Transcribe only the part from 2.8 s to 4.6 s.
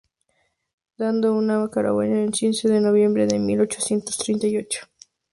noviembre de mil ochocientos treinta y